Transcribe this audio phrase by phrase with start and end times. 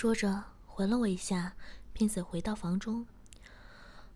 [0.00, 0.42] 说着，
[0.78, 1.54] 吻了我一下，
[1.92, 3.06] 便走回到房中。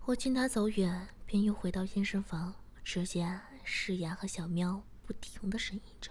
[0.06, 2.54] 我见他走远，便又回到健身房。
[2.82, 6.10] 只见诗雅和小喵不停的呻吟着。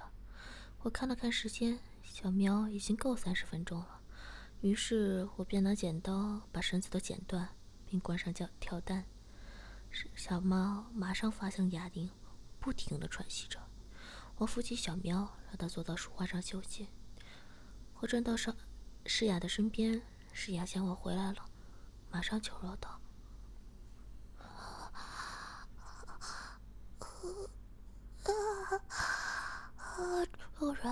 [0.84, 3.99] 我看了看时间，小喵已经够三十分钟了。
[4.62, 7.49] 于是我便拿剪刀把绳子都剪断，
[7.87, 9.05] 并关上跳跳蛋。
[10.15, 12.12] 小猫马上发向哑铃，
[12.59, 13.59] 不停的喘息着。
[14.35, 16.90] 我扶起小喵，让它坐到书画上休息。
[18.01, 18.55] 我转到上。
[19.05, 21.45] 诗雅的身边，诗雅见我回来了，
[22.09, 22.99] 马上求饶道
[30.57, 30.85] ：“主人，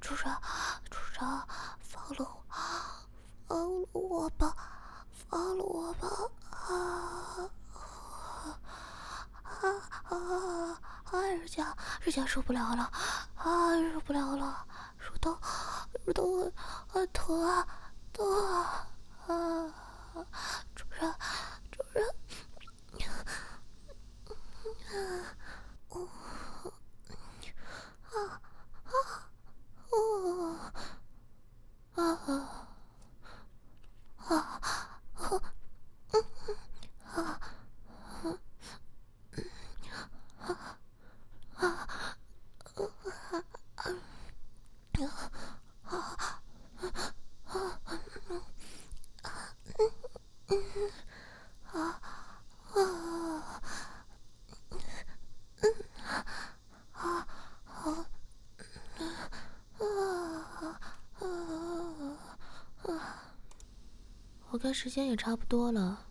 [0.00, 0.36] 主人，
[0.90, 1.20] 主人，
[1.80, 2.44] 放了我，
[3.48, 4.54] 放了我吧，
[5.12, 6.08] 放了我吧！
[6.52, 7.50] 啊
[9.42, 9.64] 啊
[10.04, 10.14] 啊！
[11.04, 12.84] 啊，人家，人家受不了了，
[13.36, 14.66] 啊，受不了了！”
[14.98, 15.36] 乳头，
[16.04, 16.50] 乳头，
[16.92, 17.66] 啊疼啊，
[18.12, 18.84] 疼啊！
[19.26, 19.34] 啊，
[20.74, 21.14] 主人，
[21.70, 22.04] 主人，
[24.88, 25.36] 啊，
[25.90, 25.94] 哦，
[28.10, 28.14] 啊，
[28.84, 28.90] 啊，
[29.90, 29.94] 哦，
[31.94, 31.98] 啊，
[34.26, 35.40] 啊，啊，
[36.12, 36.16] 嗯，
[37.12, 37.18] 啊，
[38.22, 38.38] 嗯，
[41.54, 41.86] 啊，啊。
[64.60, 66.06] 我看时间也差不多了，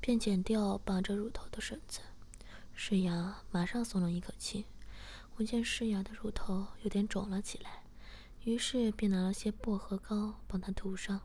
[0.00, 1.98] 便剪掉绑着乳头的绳子。
[2.72, 4.66] 诗雅马上松了一口气。
[5.34, 7.82] 我见诗雅的乳头有点肿了起来。
[8.44, 11.22] 于是便拿了些薄荷膏帮她涂上，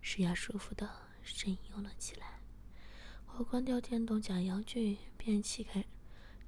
[0.00, 0.90] 诗雅舒服的
[1.24, 2.40] 呻吟了起来。
[3.36, 5.84] 我关掉电动假阳具，便起开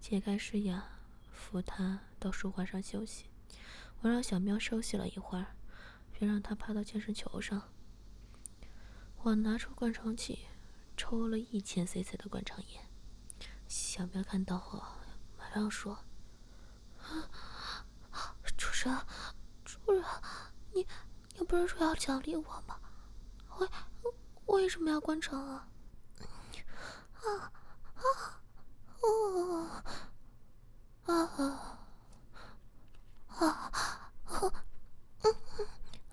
[0.01, 0.89] 解开诗雅，
[1.31, 3.27] 扶她到书画上休息。
[4.01, 5.55] 我让小喵休息了一会儿，
[6.11, 7.63] 便让它趴到健身球上。
[9.23, 10.47] 我拿出灌肠器，
[10.97, 12.81] 抽了一千 cc 的灌肠液。
[13.67, 14.81] 小喵看到后，
[15.37, 15.99] 马上说
[18.57, 18.97] ：“主人。”
[19.65, 20.05] 主人，
[20.73, 20.87] 你
[21.35, 22.79] 你不是说要奖励我吗？
[23.59, 23.69] 为
[24.47, 25.69] 为什么要灌肠啊？
[27.15, 27.53] 啊
[27.95, 28.03] 啊
[29.03, 29.67] 哦
[31.07, 31.13] 啊啊
[33.29, 33.43] 啊啊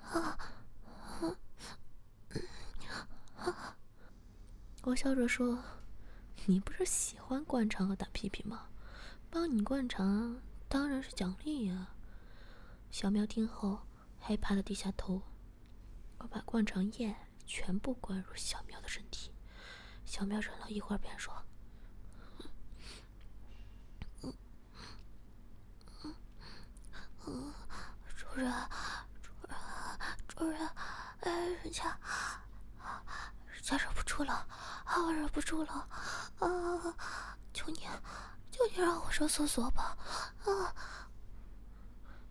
[0.01, 0.37] 啊
[3.37, 3.77] 啊！
[4.85, 5.63] 我笑着说
[6.45, 8.67] ：“你不是喜欢灌肠和打屁屁吗？
[9.29, 11.87] 帮你灌肠当然是奖励呀。”
[12.91, 13.87] 小喵听后，
[14.19, 15.21] 害怕的低下头。
[16.17, 19.31] 我把灌肠液全部灌入小喵的身体。
[20.05, 21.33] 小喵忍了一会儿，便说
[28.17, 28.51] ：“主人，
[29.21, 29.57] 主人，
[30.27, 30.67] 主人，
[31.21, 31.97] 哎，人家，
[33.47, 34.45] 人家忍不住了，
[34.93, 35.73] 啊，我忍不住了，
[36.37, 36.95] 啊，
[37.51, 37.79] 求你，
[38.51, 39.97] 求你让我上厕所吧，
[40.45, 40.75] 啊。”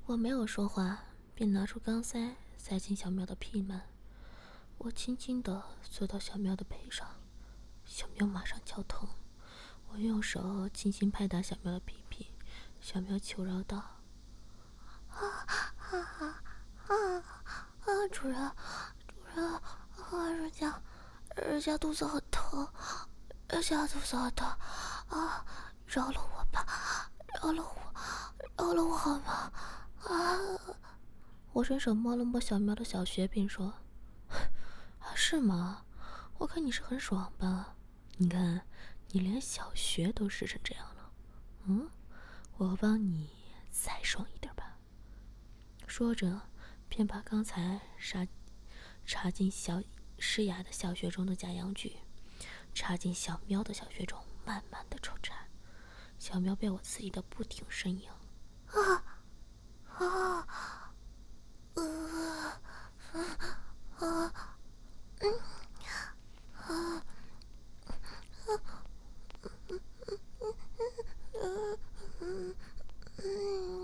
[0.06, 1.00] 我没有说话，
[1.34, 3.80] 便拿出钢塞塞进小喵的屁门。
[4.78, 7.08] 我轻轻的坐到小喵的背上，
[7.84, 9.08] 小喵马上叫疼。
[9.88, 12.32] 我用手轻轻拍打小喵的屁屁，
[12.80, 13.78] 小喵求饶道
[15.10, 15.18] ：“啊
[15.90, 16.42] 啊啊
[16.86, 17.22] 啊！
[18.12, 18.52] 主人，
[19.08, 20.80] 主人，啊，人家，
[21.36, 22.68] 人家肚子很疼，
[23.48, 24.46] 人家肚子很疼，
[25.08, 25.44] 啊，
[25.86, 27.94] 饶了我吧，饶了我，
[28.56, 29.52] 饶了我好吗？”
[30.04, 30.38] 啊！
[31.52, 33.72] 我伸手摸了摸小喵的小穴，并说
[35.14, 35.84] ：“是吗？
[36.38, 37.76] 我看你是很爽吧？
[38.16, 38.66] 你看，
[39.08, 41.10] 你连小穴都湿成这样了。
[41.64, 41.88] 嗯，
[42.56, 43.30] 我帮你
[43.70, 44.76] 再爽一点吧。”
[45.86, 46.40] 说着，
[46.88, 48.26] 便把刚才插
[49.04, 49.80] 插进小
[50.22, 51.96] 嘶哑的小穴中的假阳具，
[52.72, 54.16] 插进小喵的小穴中，
[54.46, 55.34] 慢慢的抽插。
[56.16, 58.08] 小喵被我刺激的不停呻吟。
[58.68, 59.04] 啊
[59.98, 60.46] 啊！
[61.74, 61.82] 啊啊
[63.12, 63.20] 啊啊
[63.98, 64.32] 啊啊啊
[66.56, 67.02] 啊
[68.16, 68.62] 啊
[73.18, 73.81] 啊！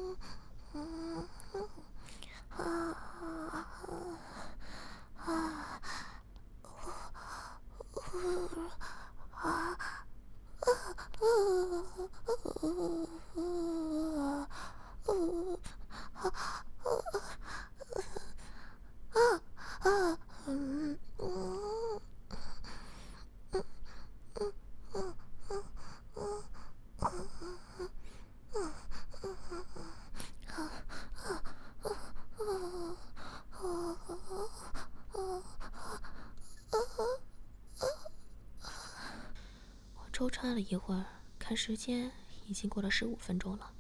[40.41, 41.05] 看了一会儿，
[41.37, 42.13] 看时间
[42.47, 43.73] 已经过了十五分钟了，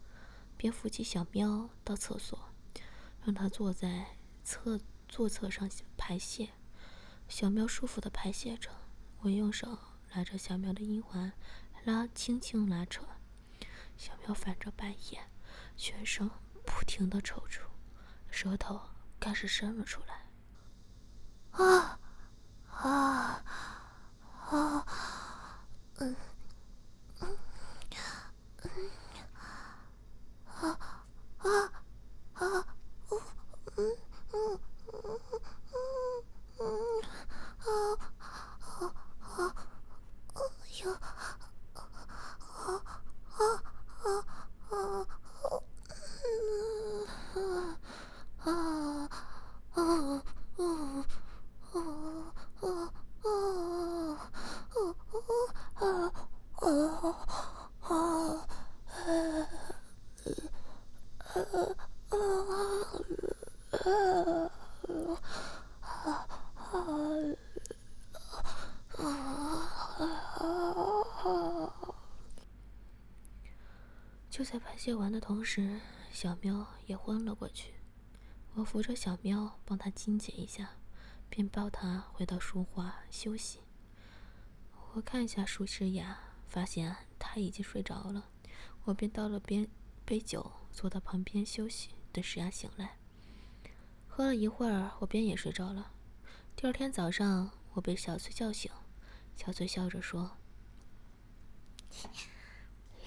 [0.56, 2.36] 便扶起小喵到厕所，
[3.22, 6.50] 让它坐在侧坐侧上排泄。
[7.28, 8.72] 小喵舒服的排泄着，
[9.20, 9.78] 我用手
[10.12, 11.32] 拉着小喵的阴环，
[11.84, 13.04] 拉轻轻拉扯。
[13.96, 15.30] 小喵翻着白眼，
[15.76, 16.28] 全身
[16.66, 17.60] 不停的抽搐，
[18.32, 18.80] 舌头
[19.20, 20.26] 开始伸了出来。
[21.52, 22.00] 啊
[22.68, 23.44] 啊
[24.50, 24.86] 啊！
[26.00, 26.16] 嗯
[30.60, 30.78] 啊
[31.38, 31.46] 啊
[32.34, 32.42] 啊！
[33.10, 33.16] 嗯
[33.76, 33.80] 嗯
[34.32, 34.60] 嗯
[34.92, 35.80] 嗯
[36.58, 36.62] 嗯
[37.60, 37.66] 啊
[38.64, 38.82] 啊
[39.20, 39.54] 啊！
[40.34, 40.38] 哎
[40.80, 40.82] 呀
[42.50, 42.82] 啊
[43.36, 43.40] 啊
[44.68, 45.08] 啊啊！
[64.88, 65.16] 嗯
[68.96, 69.00] 啊
[69.98, 70.00] 啊
[70.38, 70.42] 啊
[71.24, 71.26] 啊！
[74.30, 75.78] 就在排泄完的同时，
[76.10, 77.74] 小喵也昏了过去。
[78.54, 80.70] 我扶着小喵，帮它清洁一下。
[81.28, 83.58] 便抱他回到书画休息。
[84.94, 86.18] 我看一下舒诗雅，
[86.48, 88.30] 发现他已经睡着了。
[88.84, 89.68] 我便倒了杯
[90.06, 92.96] 杯酒，坐到旁边休息，等诗雅醒来。
[94.06, 95.92] 喝了一会儿，我便也睡着了。
[96.56, 98.72] 第二天早上，我被小翠叫醒，
[99.36, 100.38] 小翠笑着说：“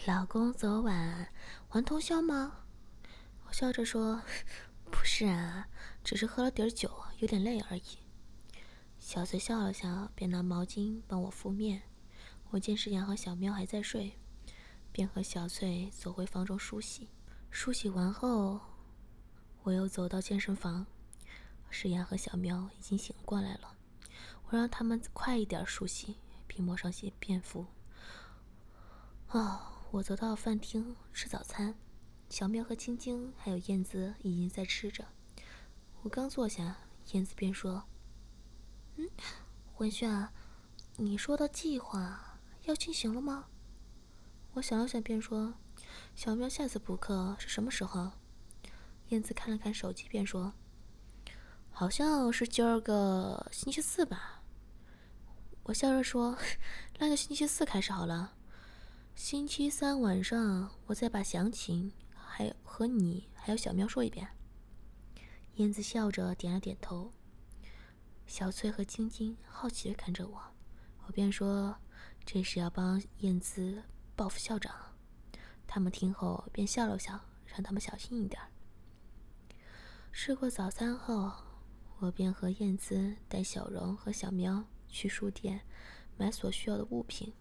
[0.07, 1.31] 老公昨晚
[1.69, 2.63] 玩通宵吗？”
[3.45, 4.21] 我笑着说
[4.89, 5.67] ：“不是啊，
[6.03, 7.83] 只是喝了点酒，有点累而已。”
[8.99, 11.83] 小翠笑了笑，便拿毛巾帮我敷面。
[12.49, 14.17] 我见诗雅和小喵还在睡，
[14.91, 17.09] 便和小翠走回房中梳洗。
[17.51, 18.59] 梳洗完后，
[19.63, 20.87] 我又走到健身房。
[21.69, 23.75] 诗雅和小喵已经醒过来了，
[24.45, 26.17] 我让他们快一点梳洗，
[26.47, 27.67] 并抹上些便服。
[29.29, 29.61] 哦，
[29.93, 31.75] 我走到饭厅吃早餐，
[32.29, 35.05] 小喵和青青还有燕子已经在吃着。
[36.01, 36.77] 我刚坐下，
[37.11, 37.83] 燕子便说。
[38.95, 39.05] 嗯，
[39.79, 40.29] 文轩，
[40.95, 43.49] 你说的计划要进行了吗？
[44.53, 45.55] 我想了想，便说
[46.15, 48.13] ：“小喵下次补课是什么时候？”
[49.09, 50.53] 燕子看了看手机，便说
[51.69, 54.41] ：“好像是今儿个星期四吧。”
[55.63, 56.37] 我笑着说
[56.97, 58.35] ：“那就星期四开始好了。
[59.15, 64.27] 星期三晚上我再把详情还和你还有小喵说一遍。”
[65.55, 67.11] 燕子笑着点了点头。
[68.25, 70.41] 小翠和晶晶好奇的看着我，
[71.05, 71.75] 我便说
[72.25, 73.83] ：“这是要帮燕姿
[74.15, 74.73] 报复校长。”
[75.67, 78.41] 他们听后便笑了笑，让他们小心一点。
[80.11, 81.31] 吃过早餐后，
[81.99, 85.61] 我便和燕姿带小荣和小喵去书店
[86.17, 87.33] 买所需要的物品。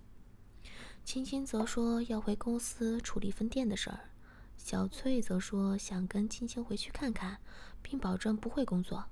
[1.05, 4.11] 青青则说要回公司处理分店的事儿，
[4.57, 7.39] 小翠则说想跟青青回去看看，
[7.83, 9.05] 并保证不会工作。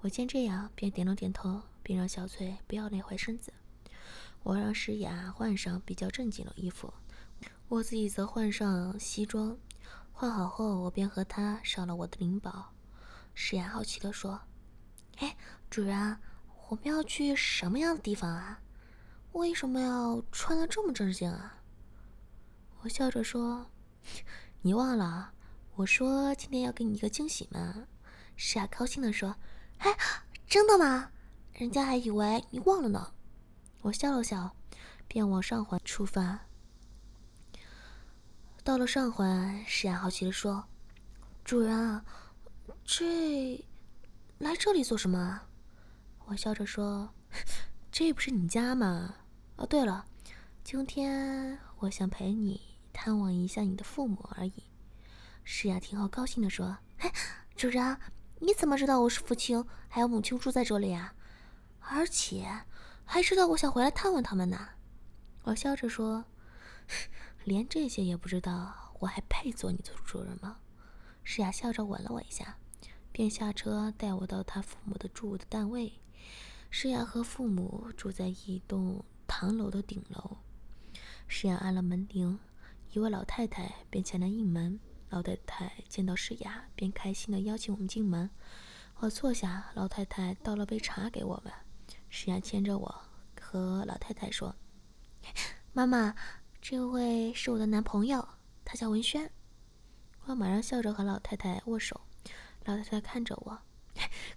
[0.00, 3.52] 我见这样，便点了点头，并让小翠不要累坏身子。
[4.42, 6.92] 我让诗雅换上比较正经的衣服，
[7.68, 9.56] 我自己则换上西装。
[10.10, 12.72] 换好后，我便和她上了我的灵宝。
[13.34, 14.40] 诗雅好奇地说
[15.18, 15.36] ：“哎，
[15.70, 16.18] 主人，
[16.68, 18.61] 我们要去什么样的地方啊？
[19.32, 21.62] 为什么要穿的这么正经啊？”
[22.82, 23.70] 我笑着说
[24.62, 25.32] ：“你忘了，
[25.74, 27.86] 我说今天要给你一个惊喜吗？”
[28.36, 29.36] 诗雅高兴地说。
[29.78, 29.96] 哎，
[30.46, 31.10] 真的吗？
[31.54, 33.12] 人家还以为你忘了呢。
[33.80, 34.54] 我笑了笑，
[35.08, 36.38] 便往上环出发。
[38.62, 40.64] 到了上环，诗雅好奇的说
[41.44, 42.04] ：“主人啊，
[42.84, 43.66] 这
[44.38, 45.42] 来这里做什么？”
[46.26, 47.12] 我笑着说
[47.90, 49.16] ：“这不是你家吗？
[49.56, 50.04] 哦，对了，
[50.64, 52.60] 今天我想陪你
[52.92, 54.64] 探望一下你的父母而已。”
[55.44, 57.10] 诗雅听后高兴的说：“嘿，
[57.56, 57.98] 主人。”
[58.44, 61.14] 你怎么知道我是父亲还有母亲住在这里啊？
[61.78, 62.44] 而且
[63.04, 64.70] 还知道我想回来探望他们呢？
[65.44, 66.24] 我笑着说
[67.44, 70.56] ：“连这些也不知道，我还配做你的主人吗？”
[71.22, 72.58] 诗雅笑着吻了我一下，
[73.12, 76.00] 便下车带我到他父母的住的单位。
[76.68, 79.04] 诗雅和父母住在一栋
[79.42, 80.36] 唐楼的顶楼。
[81.26, 82.38] 诗雅按了门铃，
[82.92, 84.78] 一位老太太便前来应门。
[85.10, 88.30] 老太太见到诗雅，便开心的邀请我们进门。
[88.98, 91.52] 我坐下，老太太倒了杯茶给我们。
[92.08, 93.02] 诗雅牵着我
[93.40, 94.54] 和老太太说
[95.74, 96.14] ：“妈妈，
[96.60, 98.28] 这位是我的男朋友，
[98.64, 99.28] 他叫文轩。
[100.26, 102.00] 我马上笑着和老太太握手，
[102.64, 103.58] 老太太看着我，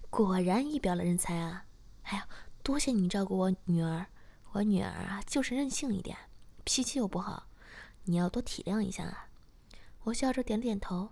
[0.10, 1.64] 果然一表了人才啊！
[2.02, 2.28] 哎呀，
[2.64, 4.08] 多谢你照顾我女儿，
[4.56, 6.18] 我女儿啊就是任性一点，
[6.64, 7.48] 脾气又不好，
[8.06, 9.28] 你要多体谅一下啊！
[10.04, 11.10] 我笑着点点头。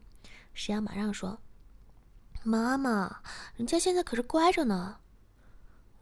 [0.53, 1.41] 石雅马上说
[2.41, 3.21] ：“妈妈，
[3.57, 5.01] 人家现在可是乖着呢。”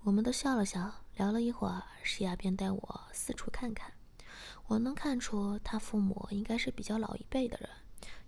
[0.05, 3.91] 我们都笑了笑，聊了一会儿，石雅便带我四处看看。
[4.67, 7.67] 我能看出他父母应该是比较老一辈的人。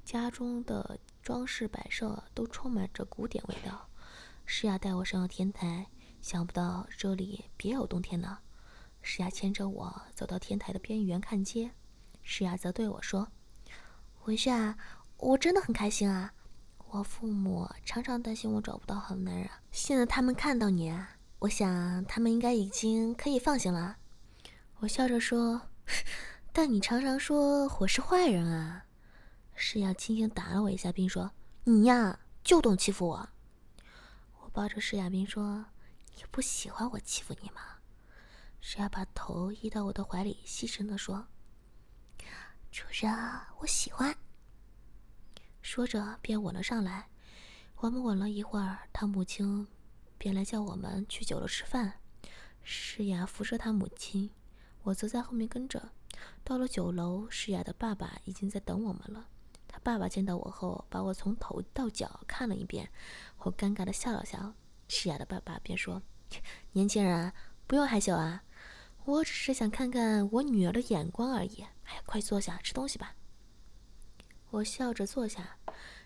[0.04, 3.88] 家中的装饰摆设都充满着古典味道。
[4.48, 5.86] 诗雅带我上了天台，
[6.20, 8.40] 想不到这里别有洞天呢。
[9.06, 11.70] 诗雅牵着我走到天台的边缘看街，
[12.24, 13.28] 诗雅则对我说
[14.26, 14.78] ：“文轩啊，
[15.18, 16.34] 我真的很开心啊！
[16.90, 20.98] 我父母常常担心我找不到好男人，现在他们看到你，
[21.40, 23.98] 我想他们应该已经可以放心了。”
[24.80, 25.62] 我笑着说
[26.54, 28.86] ：“但你常常说我是坏人啊。”
[29.54, 31.30] 诗雅轻轻打了我一下，并说
[31.66, 33.30] ：“你呀，就懂欺负我。”
[34.42, 35.66] 我抱着诗雅，并说
[36.16, 37.62] ：“你不喜欢我欺负你吗？”
[38.66, 41.28] 诗雅把头依到我的怀里，细声地说
[42.72, 43.14] ：“主人，
[43.60, 44.16] 我喜欢。”
[45.62, 47.10] 说着便吻了上来。
[47.76, 49.68] 我们吻了一会儿，他母亲
[50.18, 52.00] 便来叫我们去酒楼吃饭。
[52.64, 54.32] 诗雅扶着他母亲，
[54.84, 55.92] 我则在后面跟着。
[56.46, 59.28] 到了酒楼，诗雅的爸爸已经在等我们了。
[59.68, 62.90] 他爸爸见到我后，把我从头到脚看了一遍。
[63.40, 64.54] 我尴尬的笑了笑。
[64.88, 66.02] 诗雅的爸爸便说
[66.72, 67.34] ：“年轻人，
[67.68, 68.42] 不用害羞啊，
[69.06, 71.62] 我只是想看看我女儿的眼光而已。
[71.86, 73.16] 哎，快坐下吃东西吧。”
[74.52, 75.58] 我笑着坐下。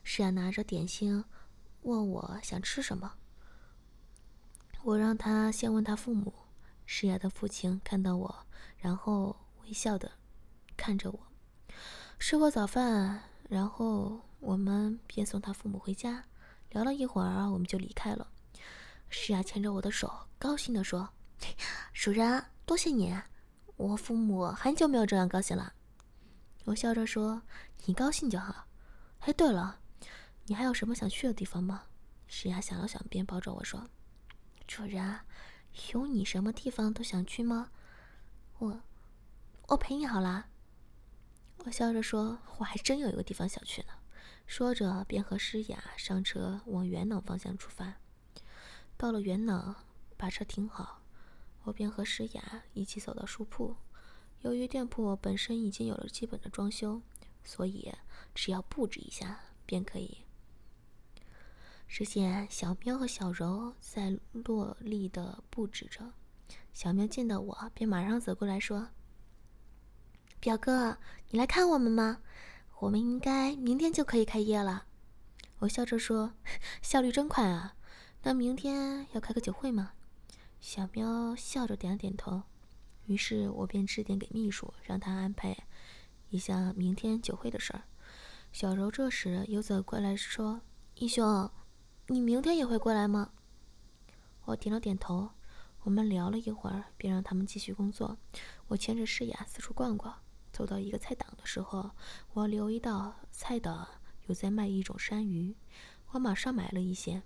[0.03, 1.23] 诗雅拿着点心，
[1.81, 3.13] 问我想吃什么。
[4.83, 6.33] 我让他先问他父母。
[6.85, 8.45] 诗雅的父亲看到我，
[8.77, 10.09] 然后微笑的
[10.77, 11.19] 看着我。
[12.17, 13.21] 吃过早饭。
[13.49, 16.21] 然后我们便送他父母回家，
[16.71, 18.27] 聊了一会儿，我们就离开了。
[19.09, 21.07] 诗雅牵着我的手，高兴地说
[21.93, 23.17] ：“主人，多谢你，
[23.77, 25.71] 我父母很久没有这样高兴了。”
[26.65, 27.41] 我笑着说
[27.87, 28.67] ：“你高兴就好。”
[29.23, 29.79] 哎，对了，
[30.47, 31.85] 你还有什么想去的地方吗？
[32.27, 33.89] 诗雅想了想，便抱着我说
[34.67, 35.21] ：“主人，
[35.93, 37.71] 有你什么地方都想去吗？
[38.57, 38.81] 我，
[39.69, 40.47] 我陪你好了。”
[41.63, 43.93] 我笑着说：“我还真有一个地方想去呢。”
[44.45, 47.93] 说着，便和诗雅上车往元朗方向出发。
[48.97, 49.73] 到了元朗，
[50.17, 51.01] 把车停好，
[51.67, 53.75] 我便和诗雅一起走到书铺。
[54.39, 57.01] 由于店铺本身已经有了基本的装修，
[57.43, 57.93] 所以
[58.33, 60.19] 只要布置一下便可以。
[61.85, 66.13] 只见小喵和小柔在落力的布置着。
[66.73, 68.87] 小喵见到我，便马上走过来说。
[70.39, 70.97] 表哥，
[71.31, 72.21] 你来看我们吗？
[72.79, 74.85] 我们应该明天就可以开业了。
[75.59, 76.33] 我笑着说
[76.81, 77.75] ：“效率真快啊！
[78.23, 79.91] 那明天要开个酒会吗？”
[80.59, 82.43] 小喵笑着点了点头。
[83.05, 85.57] 于是我便致电给秘书，让他安排
[86.29, 87.83] 一下明天酒会的事儿。
[88.51, 90.61] 小柔这时又走过来说
[90.95, 91.49] ：“义兄，
[92.07, 93.31] 你明天也会过来吗？”
[94.45, 95.29] 我点了点头。
[95.83, 98.17] 我们聊了一会儿，便让他们继续工作。
[98.67, 100.13] 我牵着诗雅四处逛逛。
[100.51, 101.91] 走到一个菜档的时候，
[102.33, 103.87] 我留意到菜档
[104.25, 105.55] 有在卖一种山芋，
[106.09, 107.23] 我马上买了一些。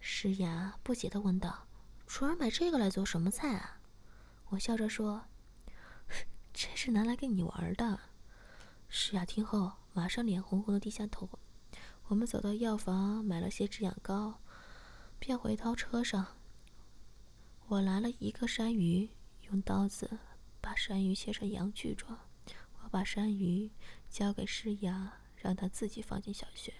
[0.00, 1.66] 诗雅不解地问道
[2.08, 3.78] ：“楚儿买这个来做什么菜啊？”
[4.50, 5.26] 我笑着说
[6.52, 8.00] ：“这是拿来给你玩的。”
[8.88, 11.28] 诗雅听后马上脸红红的低下头。
[12.06, 14.40] 我们走到药房买了些止痒膏，
[15.18, 16.38] 便回到车上。
[17.66, 19.10] 我拿了一个山芋，
[19.50, 20.18] 用刀子
[20.62, 22.18] 把山芋切成羊具状。
[22.80, 23.70] 我把山芋
[24.08, 26.72] 交给诗雅，让她自己放进小穴。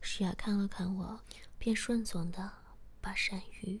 [0.00, 1.20] 诗雅看了看我，
[1.56, 2.52] 便顺从的
[3.00, 3.80] 把山芋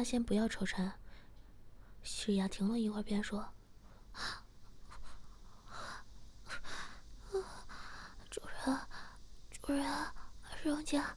[0.00, 0.94] 他先不要抽插。
[2.02, 3.52] 石雅停了一会儿，便说
[8.30, 8.80] ：“主人，
[9.50, 9.86] 主人，
[10.62, 11.14] 人家，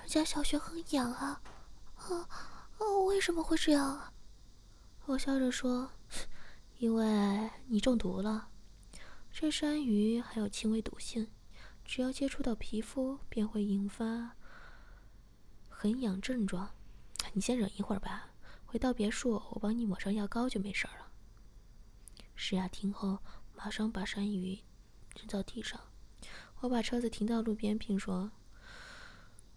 [0.00, 1.40] 人家小穴很痒啊，
[1.96, 2.28] 啊，
[3.06, 4.12] 为什么会这样啊？”
[5.08, 5.90] 我笑着说
[6.76, 8.50] ：“因为你中毒了。
[9.32, 11.32] 这山鱼还有轻微毒性，
[11.82, 14.36] 只要接触到皮肤，便会引发
[15.70, 16.74] 很痒症状。
[17.32, 18.30] 你先忍一会儿吧。”
[18.66, 21.10] 回到别墅，我帮你抹上药膏就没事了。
[22.36, 23.18] 诗雅听后，
[23.54, 24.60] 马上把山芋
[25.16, 25.80] 扔到地上。
[26.60, 28.30] 我把车子停到路边，并说：“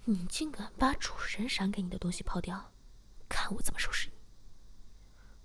[0.06, 2.72] 你竟敢把主人赏给你的东西抛掉，
[3.28, 4.16] 看我怎么收拾你！”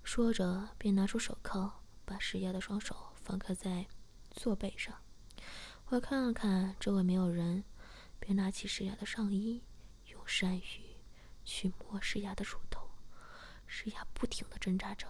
[0.01, 1.69] 说着，便拿出手铐，
[2.05, 3.85] 把石雅的双手放开在
[4.31, 4.95] 座背上。
[5.87, 7.65] 我看了看周围没有人，
[8.17, 9.61] 便拿起诗雅的上衣，
[10.05, 10.86] 用山芋
[11.47, 12.91] 去摸诗雅的乳头。
[13.65, 15.07] 石雅不停的挣扎着，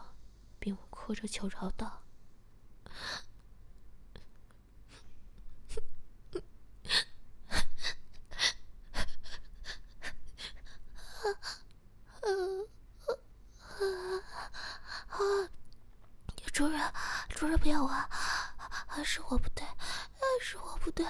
[0.60, 2.04] 并哭着求饶道
[16.54, 16.94] ：“主人，
[17.30, 17.90] 主人不要我，
[19.04, 19.66] 是我不对，
[20.42, 21.06] 是我不对，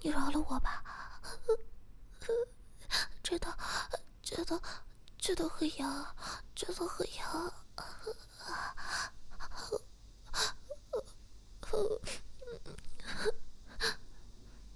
[0.00, 0.82] 你饶了我吧。
[3.22, 3.56] 真的，
[4.54, 4.68] 真的。”
[5.24, 6.16] 这都很痒，
[6.54, 7.54] 这都很痒。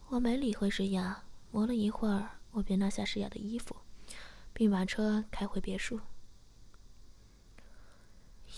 [0.06, 3.76] 我没理会诗雅，磨了一会儿，我便拿下诗雅的衣服，
[4.54, 6.00] 并把车开回别墅。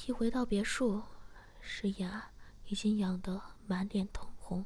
[0.06, 1.02] 一回到别墅，
[1.60, 2.30] 诗雅
[2.66, 4.64] 已经痒得满脸通红。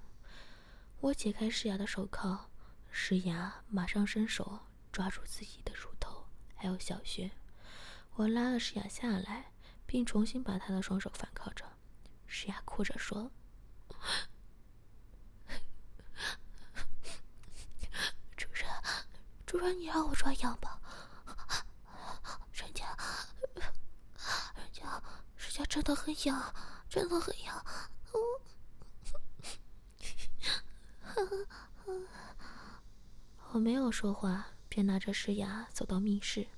[1.00, 2.50] 我解开诗雅的手铐，
[2.90, 4.58] 诗雅马上伸手
[4.92, 5.93] 抓住自己的乳。
[6.64, 7.30] 还有小穴，
[8.14, 9.52] 我拉了诗雅下来，
[9.84, 11.62] 并重新把她的双手反铐着。
[12.26, 13.30] 诗雅哭着说
[18.34, 18.66] ：“主人，
[19.44, 20.80] 主人，你让我抓痒吧，
[22.50, 22.96] 人家，
[24.54, 25.02] 人家，
[25.36, 26.54] 人家真的很痒，
[26.88, 27.62] 真的很痒。”
[33.52, 34.46] 我没有说话。
[34.66, 36.48] 便拿着石牙走到密室。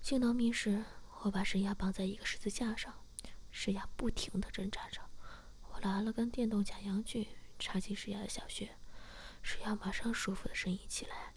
[0.00, 0.82] 进到密室，
[1.20, 2.92] 我把石牙绑在一个十字架上，
[3.50, 5.00] 石牙不停的挣扎着。
[5.68, 8.76] 我拿了根电动假阳具插进石牙的小穴，
[9.42, 11.34] 石牙马上舒服的呻吟起来。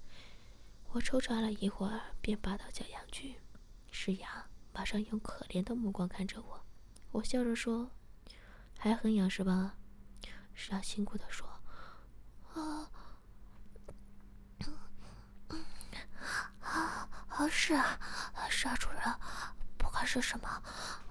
[0.92, 3.36] 我抽插了一会儿，便拔到假阳具，
[3.92, 6.66] 石牙马上用可怜的目光看着我。
[7.12, 7.92] 我笑着说
[8.80, 9.76] ：“还很痒是吧？”
[10.56, 11.48] 石牙辛苦的说
[12.56, 12.90] ：“啊。”
[17.50, 18.00] 是啊，
[18.50, 19.02] 是啊，主人，
[19.78, 20.48] 不管是什么，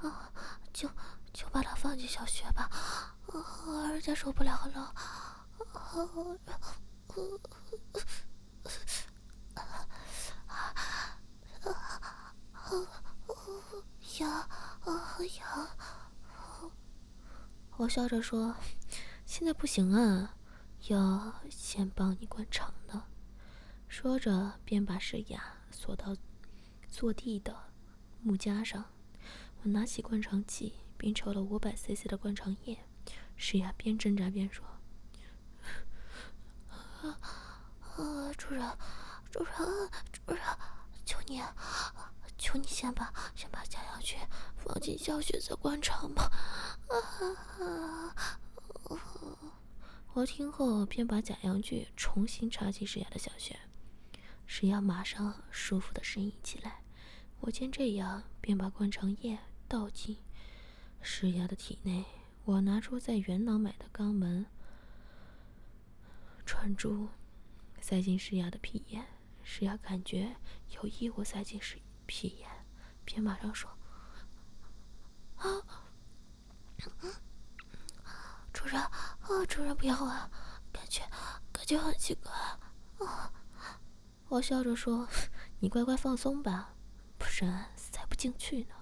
[0.03, 0.31] 啊，
[0.73, 0.88] 就
[1.33, 2.68] 就把它放进小穴吧，
[3.29, 4.95] 啊，人家受不了了，
[5.59, 6.09] 啊，
[14.18, 15.68] 痒啊痒，
[17.77, 18.55] 我笑着说，
[19.25, 20.35] 现在不行啊，
[20.88, 23.05] 要先帮你灌肠呢。
[23.92, 26.16] 说着，便把石雅锁到
[26.88, 27.55] 坐地的
[28.22, 28.87] 木架上。
[29.61, 32.78] 我拿起灌肠器，并抽了五百 cc 的灌肠液。
[33.37, 34.64] 石雅边挣扎边说
[37.02, 37.20] ：“啊
[37.96, 38.66] 啊，主人，
[39.31, 39.52] 主人，
[40.11, 40.40] 主人，
[41.05, 41.42] 求你，
[42.38, 44.16] 求你先把先把假阳穴
[44.57, 46.33] 放进小雪再灌肠吧。”
[46.88, 48.16] 啊！
[50.14, 53.55] 我听后便把假阳具重新插进石雅的小穴。
[54.46, 56.83] 石雅马上舒服的呻吟起来，
[57.40, 60.18] 我见这样，便把灌肠液倒进
[61.00, 62.05] 石雅的体内。
[62.44, 64.44] 我拿出在元朗买的肛门
[66.44, 67.09] 串珠，
[67.81, 69.07] 塞进石雅的屁眼。
[69.44, 70.37] 石雅感觉
[70.70, 72.48] 有异物塞进石屁眼，
[73.05, 73.70] 便马上说
[75.37, 75.46] ：“啊，
[78.52, 80.31] 主人，啊，主人不要啊，
[80.72, 81.02] 感觉
[81.52, 82.33] 感觉很奇怪
[83.07, 83.33] 啊。”
[84.33, 85.07] 我笑着说
[85.61, 86.73] ：“你乖乖放松吧，
[87.18, 88.75] 不然塞不进去呢。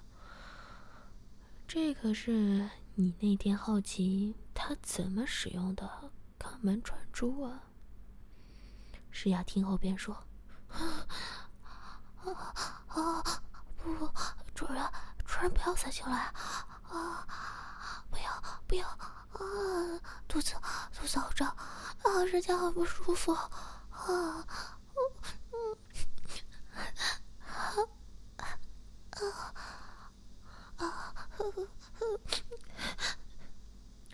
[1.66, 7.64] 这可是你那天好奇他怎么使用的肛门转珠啊。”
[9.10, 10.14] 诗雅听后便说
[10.70, 11.08] ：“啊
[12.86, 13.42] 啊
[13.76, 14.08] 不不，
[14.54, 14.80] 主人
[15.26, 16.32] 主人不要塞进来
[16.84, 17.26] 啊！
[18.08, 19.00] 不要不要啊！
[20.28, 20.54] 肚子
[20.96, 24.46] 肚子好胀啊，人家很不舒服啊。”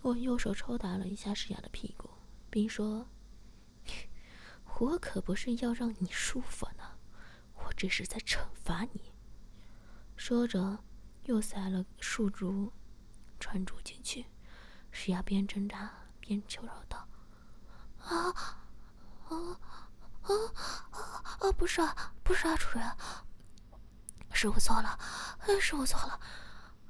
[0.06, 2.08] 我右手抽打了一下诗雅的屁股，
[2.48, 3.08] 并说
[4.78, 6.84] ：“我可不是要让你舒服呢，
[7.56, 9.12] 我这是在惩罚你。”
[10.14, 10.78] 说着，
[11.24, 12.72] 又塞了数珠
[13.40, 14.26] 穿珠进去。
[14.92, 17.08] 诗雅边挣扎边求饶道
[17.98, 18.30] ：“啊，
[19.28, 19.58] 啊，
[20.22, 20.30] 啊，
[21.40, 21.52] 啊！
[21.58, 22.96] 不是啊，不是啊，主人，
[24.32, 24.96] 是我错了，
[25.60, 26.20] 是我错了，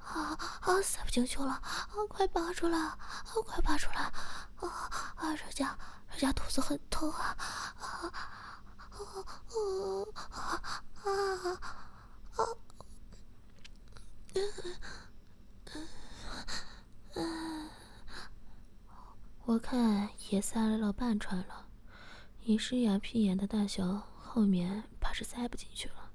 [0.06, 2.98] 啊啊，塞不进去了，啊，快拔出来，啊，
[3.44, 4.02] 快拔出来，
[4.56, 4.68] 啊
[5.16, 5.76] 啊，人家，
[6.10, 8.12] 人家肚子很痛啊，啊啊
[11.02, 11.10] 啊
[12.36, 12.46] 啊
[17.14, 17.22] 啊！
[19.44, 21.66] 我看也塞了老半串了，
[22.42, 26.10] 以诗雅屁眼的大小，后面怕是塞不进去了。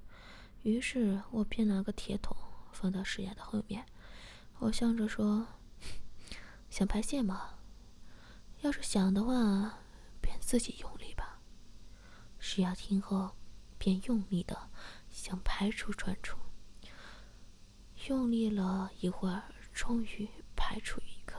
[0.64, 2.38] 于是我便拿个铁桶
[2.82, 3.86] 放到石雅的后面，
[4.58, 5.46] 我笑着说
[6.72, 7.60] ：“想排泄吗？
[8.62, 9.78] 要是想的话，
[10.20, 11.40] 便自己用力吧。”
[12.40, 13.36] 石雅听后，
[13.78, 14.72] 便用力的
[15.12, 16.40] 想排出穿出。
[18.08, 21.36] 用力了一会儿，终于排出一个。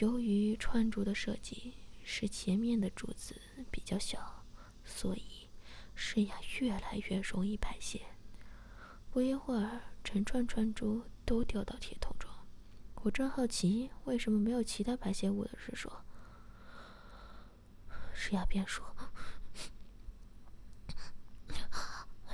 [0.00, 4.44] 由于串珠的设计是前面的珠子比较小，
[4.84, 5.48] 所以
[5.94, 8.04] 诗雅越来越容易排泄。
[9.12, 12.30] 不一会儿，成串串珠都掉到铁桶中。
[13.02, 16.04] 我正好奇为什么没有其他排泄物的时，说
[18.14, 18.86] ：“诗雅便说，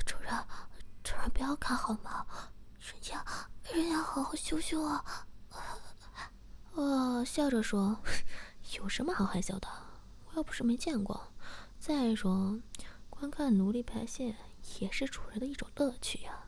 [0.04, 0.30] 主人，
[1.02, 2.26] 主人不要看好吗？”
[2.78, 3.24] 人家，
[3.72, 5.26] 人家好好羞羞啊！
[6.74, 7.98] 我笑着说
[8.76, 9.68] ：“有什么好害羞的？
[10.26, 11.32] 我又不是没见过。
[11.78, 12.60] 再说，
[13.08, 14.36] 观看奴隶排泄
[14.78, 16.38] 也是主人的一种乐趣呀。”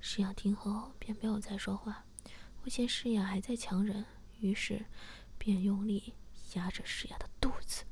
[0.00, 2.04] 诗雅听后便没有再说话。
[2.62, 4.04] 我见诗雅还在强忍，
[4.40, 4.84] 于是
[5.38, 6.14] 便用力
[6.54, 7.84] 压着诗雅的肚子。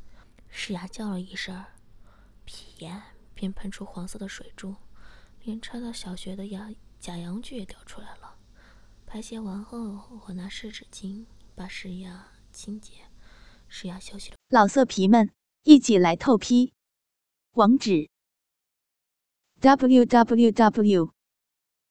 [0.48, 1.64] 诗雅叫了一声，
[2.44, 3.02] 屁眼
[3.34, 4.74] 便喷出黄色的水珠，
[5.42, 6.70] 连插到小穴的牙。
[6.98, 8.36] 假阳具也掉出来了。
[9.06, 12.92] 排泄完后，我拿湿纸巾把石牙清洁。
[13.68, 14.36] 石牙休息了。
[14.48, 15.30] 老色皮们，
[15.62, 16.72] 一起来透批！
[17.52, 18.08] 网址
[19.60, 21.12] ：w w w